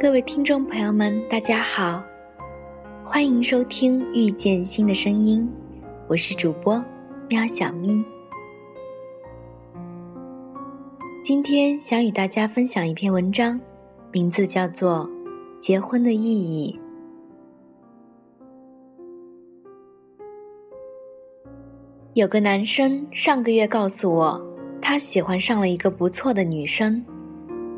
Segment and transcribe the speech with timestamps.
[0.00, 2.02] 各位听众朋友们，大家好，
[3.02, 5.48] 欢迎收听《遇见新的声音》，
[6.08, 6.84] 我是主播
[7.30, 8.04] 喵小咪。
[11.24, 13.58] 今天想与大家分享一篇文章，
[14.12, 15.08] 名字叫做
[15.58, 16.78] 《结婚的意义》。
[22.14, 24.40] 有个男生上个月告诉我，
[24.80, 27.04] 他喜欢上了一个不错的女生，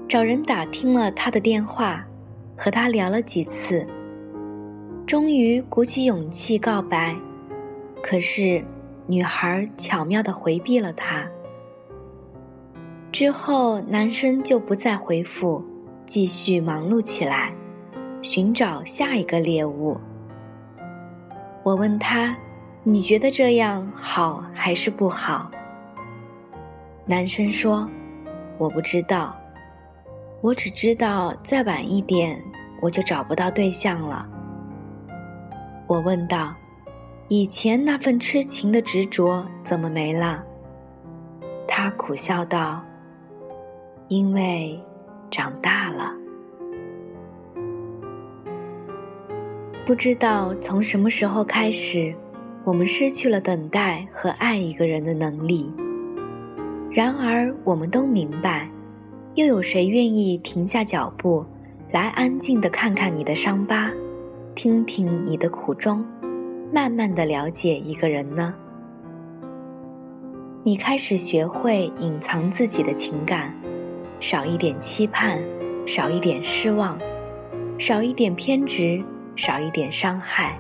[0.07, 2.07] 找人打听了他的电话。
[2.59, 3.87] 和他聊了几次，
[5.07, 7.15] 终于鼓起勇气告白，
[8.03, 8.65] 可是
[9.07, 11.27] 女孩巧妙的回避了他。
[13.13, 15.63] 之后，男生就不再回复，
[16.07, 17.55] 继续忙碌起来，
[18.23, 19.99] 寻找下一个猎物。
[21.63, 22.35] 我问他
[22.89, 25.51] ：“你觉得这样好还是不好？”
[27.05, 27.89] 男生说
[28.59, 29.37] ：“我不知道。”
[30.41, 32.41] 我只知道再晚一点，
[32.81, 34.25] 我就找不到对象了。
[35.89, 36.55] 我问道
[37.27, 40.45] ：“以前那份痴情的执着怎么没了？”
[41.67, 42.85] 他苦笑道
[44.07, 44.81] ：“因为
[45.29, 46.15] 长大了。
[49.85, 52.15] 不知道从什么时候开始，
[52.67, 55.73] 我们失去了等待和爱一个人的能力。
[56.91, 58.69] 然而，我们都明白。”
[59.37, 61.45] 又有谁愿意停下脚步，
[61.93, 63.93] 来安静的看看你的伤疤，
[64.55, 66.03] 听听你的苦衷，
[66.73, 68.55] 慢慢的了解一个人呢？
[70.65, 73.55] 你开始学会隐藏自己的情感，
[74.21, 75.39] 少一点期盼，
[75.87, 76.99] 少一点失望，
[77.79, 79.05] 少一点偏执，
[79.37, 80.59] 少一点伤害。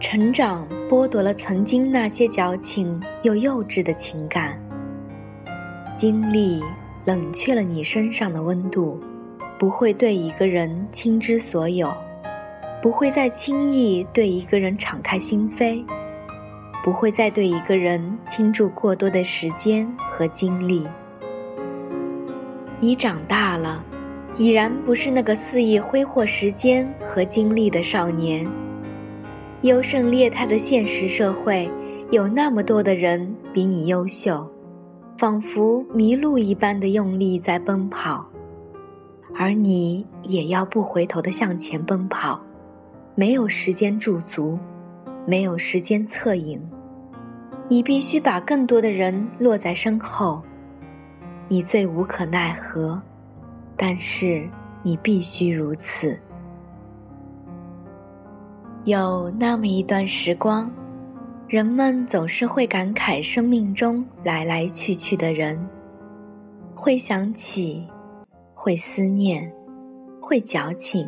[0.00, 4.60] 成长剥夺了曾经那些矫情又幼稚的情感。
[5.98, 6.62] 经历
[7.04, 9.00] 冷却了你身上的温度，
[9.58, 11.92] 不会对一个人倾之所有，
[12.80, 15.84] 不会再轻易对一个人敞开心扉，
[16.84, 20.86] 不会再对一个人倾注过多的时间和精力。
[22.78, 23.84] 你长大了，
[24.36, 28.48] 已然不是那个肆意挥霍时间和精力的少年。
[29.62, 31.70] 优胜劣汰的现实社会，
[32.10, 34.48] 有那么多的人比你优秀。
[35.16, 38.24] 仿佛迷路一般的用力在奔跑，
[39.34, 42.40] 而你也要不回头的向前奔跑，
[43.16, 44.56] 没有时间驻足，
[45.26, 46.62] 没有时间侧影，
[47.68, 50.40] 你必须把更多的人落在身后。
[51.48, 53.02] 你最无可奈何，
[53.76, 54.48] 但是
[54.84, 56.16] 你必须如此。
[58.88, 60.70] 有那么一段时光。
[61.46, 65.62] 人们总是会感慨生命中来来去去的人，
[66.74, 67.86] 会想起，
[68.54, 69.52] 会思念，
[70.22, 71.06] 会矫情，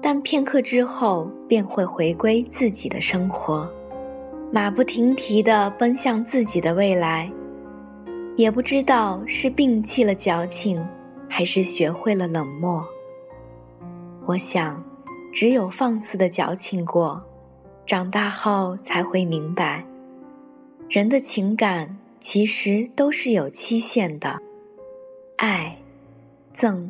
[0.00, 3.68] 但片刻之后便会回归自己的生活，
[4.52, 7.28] 马不停蹄地奔向自己的未来，
[8.36, 10.84] 也不知道是摒弃了矫情，
[11.28, 12.84] 还是学会了冷漠。
[14.26, 14.82] 我想，
[15.36, 17.22] 只有放肆的矫情过。
[17.84, 19.84] 长大后才会明白，
[20.88, 24.40] 人的情感其实都是有期限的，
[25.36, 25.76] 爱、
[26.56, 26.88] 憎、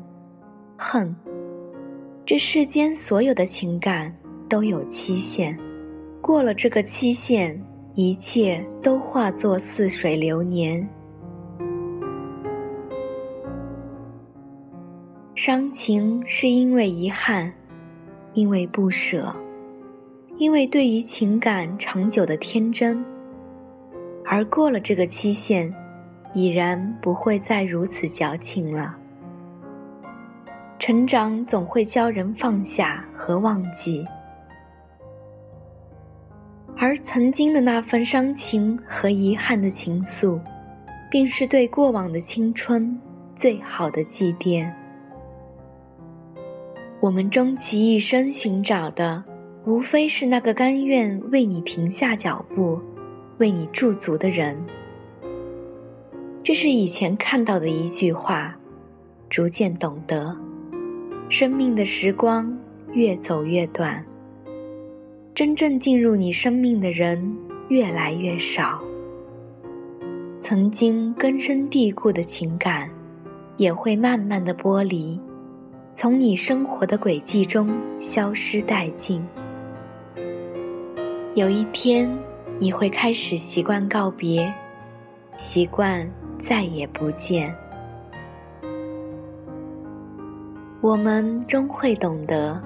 [0.78, 1.16] 恨，
[2.24, 4.16] 这世间所有的情感
[4.48, 5.58] 都有期限，
[6.22, 7.60] 过了这个期限，
[7.96, 10.88] 一切都化作似水流年。
[15.34, 17.52] 伤情是因为遗憾，
[18.36, 19.34] 因为不舍。
[20.36, 23.02] 因为对于情感长久的天真，
[24.22, 25.74] 而过了这个期限，
[26.34, 28.94] 已然不会再如此矫情了。
[30.78, 34.06] 成长总会教人放下和忘记，
[36.76, 40.38] 而曾经的那份伤情和遗憾的情愫，
[41.10, 43.00] 便是对过往的青春
[43.34, 44.70] 最好的祭奠。
[47.06, 49.22] 我们终其一生寻找的。
[49.64, 52.80] 无非是那个甘愿为你停下脚步、
[53.38, 54.56] 为你驻足的人。
[56.42, 58.56] 这是以前看到的一句话，
[59.30, 60.36] 逐渐懂得，
[61.28, 62.56] 生命的时光
[62.92, 64.04] 越走越短，
[65.32, 67.36] 真正进入你生命的人
[67.68, 68.82] 越来越少。
[70.40, 72.90] 曾经根深蒂固的情感，
[73.56, 75.20] 也会慢慢的剥离，
[75.98, 79.26] 从你生活的轨迹中消失殆尽。
[81.34, 82.06] 有一天，
[82.58, 84.52] 你会开始习惯告别，
[85.38, 86.06] 习惯
[86.38, 87.56] 再也不见。
[90.82, 92.62] 我们终会懂得，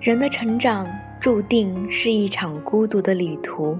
[0.00, 0.88] 人的成长
[1.20, 3.78] 注定是一场孤独的旅途。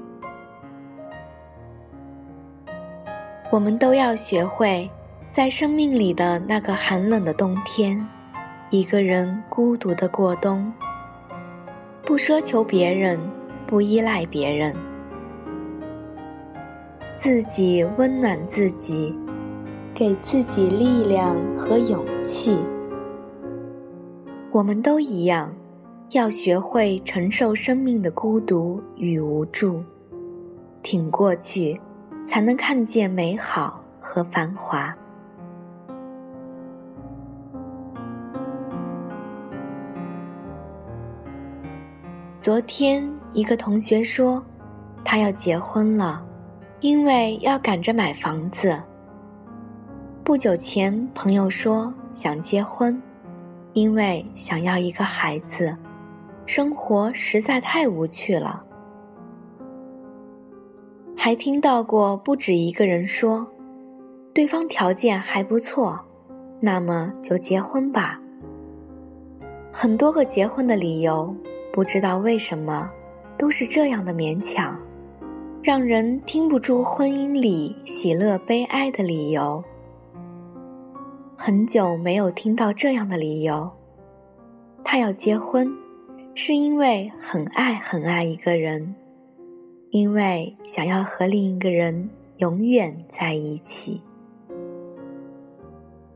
[3.50, 4.88] 我们都要学会，
[5.32, 8.06] 在生命里的那个寒冷的冬天，
[8.70, 10.72] 一个人孤独的过冬，
[12.04, 13.18] 不奢求别人。
[13.68, 14.72] 不依赖别人，
[17.18, 19.12] 自己温暖自己，
[19.92, 22.56] 给自己力量和勇气。
[24.52, 25.52] 我们都一样，
[26.12, 29.82] 要学会承受生命的孤独与无助，
[30.80, 31.76] 挺过去，
[32.24, 34.96] 才能看见美好和繁华。
[42.46, 44.40] 昨天，一个同学说，
[45.04, 46.24] 他要结婚了，
[46.78, 48.80] 因为要赶着买房子。
[50.22, 53.02] 不久前，朋友说想结婚，
[53.72, 55.76] 因为想要一个孩子，
[56.46, 58.64] 生活实在太无趣了。
[61.16, 63.44] 还听到过不止一个人说，
[64.32, 65.98] 对方条件还不错，
[66.60, 68.20] 那么就结婚吧。
[69.72, 71.34] 很多个结婚的理由。
[71.76, 72.90] 不知道为什么，
[73.36, 74.80] 都是这样的勉强，
[75.62, 79.62] 让人听不出婚姻里喜乐悲哀的理由。
[81.36, 83.70] 很久没有听到这样的理由，
[84.82, 85.70] 他要结婚，
[86.34, 88.94] 是因为很爱很爱一个人，
[89.90, 92.08] 因为想要和另一个人
[92.38, 94.00] 永远在一起。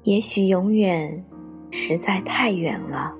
[0.04, 1.22] 也许永远
[1.70, 3.19] 实在太远了。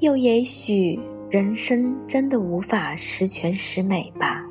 [0.00, 0.96] 又也许，
[1.28, 4.46] 人生真的无法十全十美吧。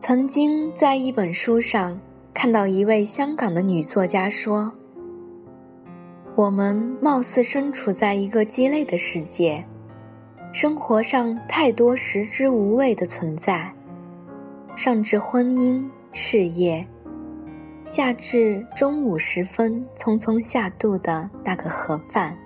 [0.00, 2.00] 曾经在一本书上
[2.32, 4.72] 看到一位香港的女作家说
[6.34, 9.66] ：“我们貌似身处在一个鸡肋的世界，
[10.50, 13.74] 生活上太多食之无味的存在，
[14.74, 16.88] 上至婚姻、事业。”
[17.90, 22.36] 夏至中午时分，匆匆下肚的那个盒饭。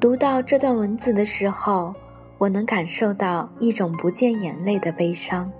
[0.00, 1.94] 读到这段文字的时候，
[2.38, 5.52] 我能感受到一种不见眼泪的悲伤，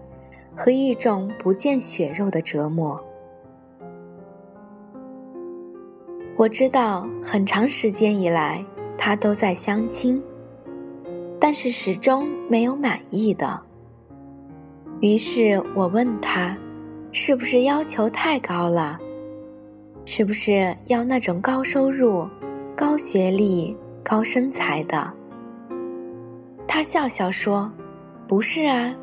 [0.56, 2.98] 和一种不见血肉的折磨。
[6.38, 8.64] 我知道很长时间以来，
[8.96, 10.24] 他都在相亲，
[11.38, 13.62] 但是始终没有满意的。
[15.02, 16.56] 于是我问他。
[17.18, 18.98] 是不是要求太高了？
[20.04, 22.28] 是不是要那种高收入、
[22.76, 23.74] 高学历、
[24.04, 25.10] 高身材的？
[26.68, 27.72] 他笑笑说
[28.28, 28.94] ：“不是啊。”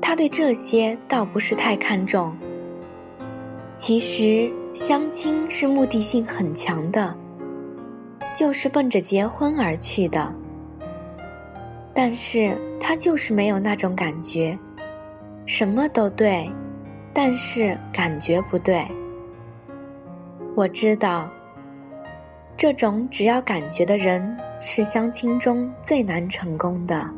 [0.00, 2.32] 他对这些倒不是太看重。
[3.76, 7.12] 其实相亲是目的性很强的，
[8.32, 10.32] 就是奔着结婚而去的。
[11.92, 14.56] 但是他就是没有那种感觉。
[15.46, 16.50] 什么都对，
[17.14, 18.84] 但是感觉不对。
[20.56, 21.30] 我知道，
[22.56, 27.08] 这种只要感觉的人是相亲中最难成功的。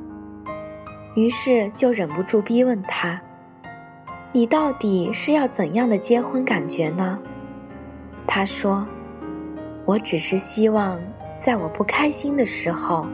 [1.17, 3.21] 于是就忍不住逼问他
[4.31, 7.19] ：“你到底是要怎样的结婚感觉呢？”
[8.26, 8.87] 他说
[9.87, 11.00] ：“我只是希望，
[11.38, 13.07] 在我不开心的时候，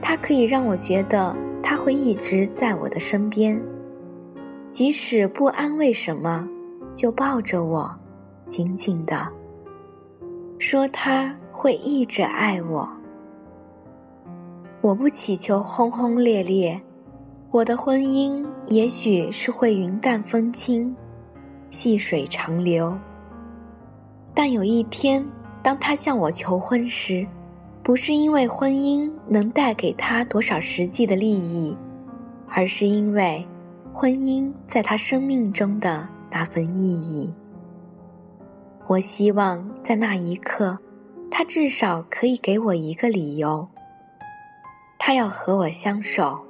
[0.00, 3.60] 他可以让我觉得他会一直在我的身边。”
[4.72, 6.48] 即使不安慰什么，
[6.94, 7.94] 就抱着我，
[8.48, 9.30] 紧紧的，
[10.58, 12.88] 说他会一直爱我。
[14.80, 16.80] 我不祈求轰轰烈烈，
[17.50, 20.96] 我的婚姻也许是会云淡风轻，
[21.68, 22.98] 细水长流。
[24.32, 25.22] 但有一天，
[25.62, 27.26] 当他向我求婚时，
[27.82, 31.76] 不是因为婚姻能带给他多少实际的利益，
[32.48, 33.46] 而是因为。
[33.94, 37.34] 婚姻在他生命中的那份意义，
[38.86, 40.78] 我希望在那一刻，
[41.30, 43.68] 他至少可以给我一个理由。
[44.98, 46.40] 他要和我相守。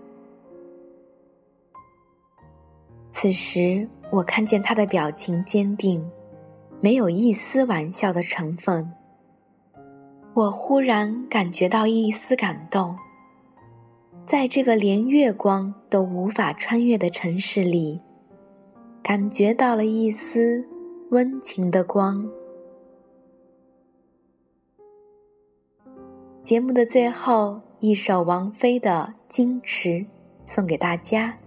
[3.11, 6.09] 此时，我看见他的表情坚定，
[6.81, 8.93] 没有一丝玩笑的成分。
[10.35, 12.97] 我忽然感觉到一丝感动。
[14.27, 18.01] 在这个连月光都无法穿越的城市里，
[19.03, 20.67] 感觉到了一丝
[21.11, 22.31] 温情的光。
[26.43, 29.89] 节目的最后，一首王菲的《矜持》
[30.47, 31.39] 送给大家。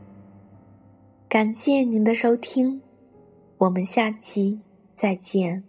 [1.27, 2.81] 感谢您的收听，
[3.57, 4.61] 我们下期
[4.95, 5.63] 再见。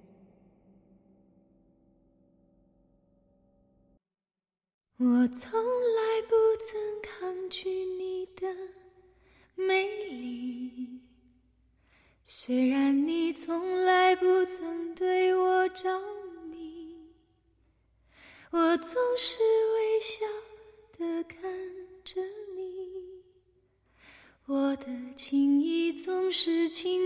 [4.98, 8.46] 我从来不曾抗拒你的
[9.54, 11.02] 美丽，
[12.24, 16.00] 虽然你从来不曾对我着
[16.44, 16.96] 迷，
[18.50, 19.36] 我总是
[19.74, 20.24] 微笑
[20.96, 21.42] 的看
[22.02, 22.22] 着
[22.56, 23.22] 你。
[24.46, 27.05] 我的情意总是轻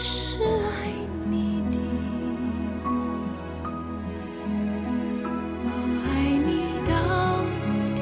[0.00, 0.92] 是爱
[1.28, 1.78] 你的，
[5.64, 5.66] 我
[6.04, 6.06] 爱
[6.46, 6.50] 你
[6.86, 6.92] 到
[7.96, 8.00] 底。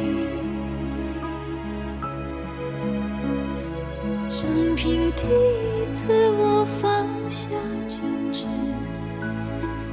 [4.29, 7.49] 生平第一次，我放下
[7.89, 8.01] 矜
[8.31, 8.47] 持。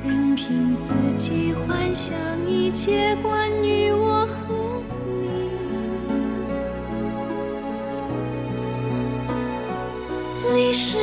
[0.04, 2.14] 任凭自己幻想
[2.46, 4.84] 一切关于我和
[5.22, 5.50] 你，
[10.54, 10.98] 你是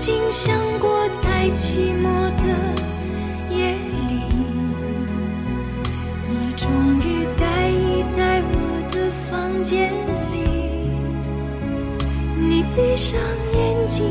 [0.00, 2.04] 经想过，在寂寞
[2.36, 2.44] 的
[3.54, 3.92] 夜里，
[6.26, 8.54] 你终于在意在我
[8.90, 9.92] 的房间
[10.32, 10.90] 里。
[12.34, 13.20] 你闭上
[13.52, 14.10] 眼睛，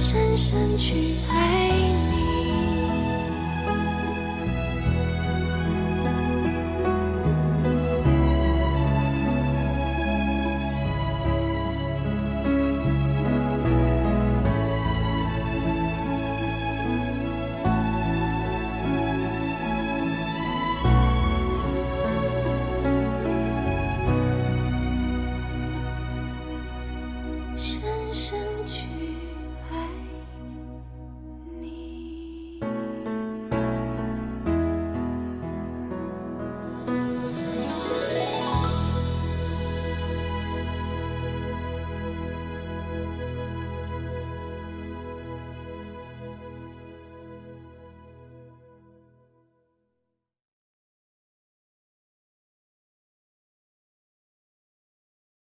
[0.00, 1.89] 深深去爱。